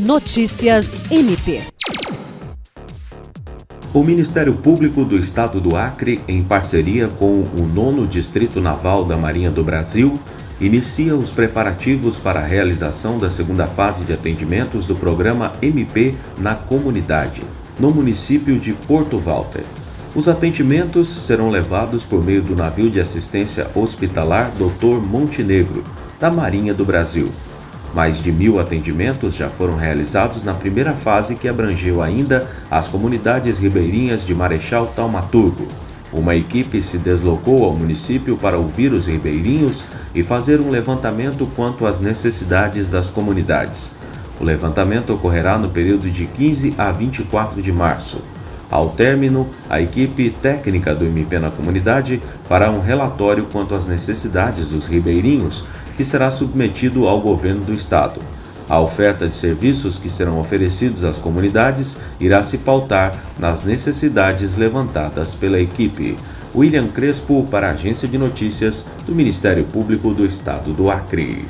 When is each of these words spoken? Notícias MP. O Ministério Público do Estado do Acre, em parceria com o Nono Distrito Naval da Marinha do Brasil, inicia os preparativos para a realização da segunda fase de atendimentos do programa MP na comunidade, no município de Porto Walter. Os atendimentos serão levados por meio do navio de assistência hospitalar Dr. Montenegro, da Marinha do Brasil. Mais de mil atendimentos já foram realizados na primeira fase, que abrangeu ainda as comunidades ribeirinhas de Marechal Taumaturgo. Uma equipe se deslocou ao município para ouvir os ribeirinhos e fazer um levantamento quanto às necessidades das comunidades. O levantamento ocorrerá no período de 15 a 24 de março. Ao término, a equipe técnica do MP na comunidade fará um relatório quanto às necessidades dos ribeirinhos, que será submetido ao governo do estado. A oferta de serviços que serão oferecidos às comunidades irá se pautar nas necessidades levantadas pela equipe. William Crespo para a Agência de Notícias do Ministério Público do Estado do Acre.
Notícias 0.00 0.96
MP. 1.10 1.60
O 3.92 4.02
Ministério 4.02 4.54
Público 4.54 5.04
do 5.04 5.18
Estado 5.18 5.60
do 5.60 5.76
Acre, 5.76 6.24
em 6.26 6.42
parceria 6.42 7.06
com 7.06 7.42
o 7.42 7.70
Nono 7.70 8.06
Distrito 8.06 8.62
Naval 8.62 9.04
da 9.04 9.18
Marinha 9.18 9.50
do 9.50 9.62
Brasil, 9.62 10.18
inicia 10.58 11.14
os 11.14 11.30
preparativos 11.30 12.18
para 12.18 12.40
a 12.40 12.46
realização 12.46 13.18
da 13.18 13.28
segunda 13.28 13.66
fase 13.66 14.04
de 14.04 14.14
atendimentos 14.14 14.86
do 14.86 14.96
programa 14.96 15.52
MP 15.60 16.14
na 16.38 16.54
comunidade, 16.54 17.42
no 17.78 17.90
município 17.90 18.58
de 18.58 18.72
Porto 18.72 19.18
Walter. 19.18 19.64
Os 20.14 20.28
atendimentos 20.28 21.10
serão 21.10 21.50
levados 21.50 22.04
por 22.04 22.24
meio 22.24 22.40
do 22.40 22.56
navio 22.56 22.88
de 22.88 23.00
assistência 23.00 23.70
hospitalar 23.74 24.50
Dr. 24.52 24.98
Montenegro, 25.06 25.84
da 26.18 26.30
Marinha 26.30 26.72
do 26.72 26.86
Brasil. 26.86 27.30
Mais 27.94 28.20
de 28.20 28.30
mil 28.30 28.60
atendimentos 28.60 29.34
já 29.34 29.48
foram 29.48 29.76
realizados 29.76 30.44
na 30.44 30.54
primeira 30.54 30.94
fase, 30.94 31.34
que 31.34 31.48
abrangeu 31.48 32.00
ainda 32.00 32.48
as 32.70 32.86
comunidades 32.86 33.58
ribeirinhas 33.58 34.24
de 34.24 34.34
Marechal 34.34 34.86
Taumaturgo. 34.86 35.66
Uma 36.12 36.34
equipe 36.34 36.82
se 36.82 36.98
deslocou 36.98 37.64
ao 37.64 37.74
município 37.74 38.36
para 38.36 38.58
ouvir 38.58 38.92
os 38.92 39.06
ribeirinhos 39.06 39.84
e 40.14 40.22
fazer 40.22 40.60
um 40.60 40.70
levantamento 40.70 41.48
quanto 41.54 41.86
às 41.86 42.00
necessidades 42.00 42.88
das 42.88 43.08
comunidades. 43.08 43.92
O 44.40 44.44
levantamento 44.44 45.12
ocorrerá 45.12 45.58
no 45.58 45.68
período 45.68 46.10
de 46.10 46.26
15 46.26 46.74
a 46.78 46.90
24 46.90 47.60
de 47.60 47.72
março. 47.72 48.20
Ao 48.70 48.88
término, 48.88 49.48
a 49.68 49.80
equipe 49.80 50.30
técnica 50.30 50.94
do 50.94 51.04
MP 51.04 51.38
na 51.40 51.50
comunidade 51.50 52.22
fará 52.44 52.70
um 52.70 52.80
relatório 52.80 53.46
quanto 53.46 53.74
às 53.74 53.86
necessidades 53.86 54.68
dos 54.68 54.86
ribeirinhos, 54.86 55.64
que 55.96 56.04
será 56.04 56.30
submetido 56.30 57.08
ao 57.08 57.20
governo 57.20 57.64
do 57.64 57.74
estado. 57.74 58.20
A 58.68 58.78
oferta 58.78 59.28
de 59.28 59.34
serviços 59.34 59.98
que 59.98 60.08
serão 60.08 60.38
oferecidos 60.38 61.04
às 61.04 61.18
comunidades 61.18 61.98
irá 62.20 62.40
se 62.44 62.56
pautar 62.56 63.18
nas 63.36 63.64
necessidades 63.64 64.54
levantadas 64.54 65.34
pela 65.34 65.58
equipe. 65.58 66.16
William 66.54 66.86
Crespo 66.86 67.44
para 67.50 67.68
a 67.68 67.72
Agência 67.72 68.06
de 68.06 68.16
Notícias 68.16 68.86
do 69.04 69.14
Ministério 69.14 69.64
Público 69.64 70.14
do 70.14 70.24
Estado 70.24 70.72
do 70.72 70.88
Acre. 70.88 71.44